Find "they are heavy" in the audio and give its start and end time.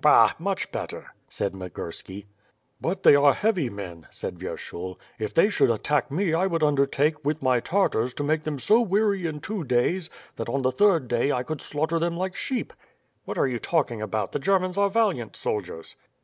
3.02-3.68